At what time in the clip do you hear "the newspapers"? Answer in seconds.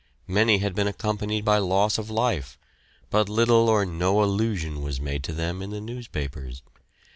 5.69-6.63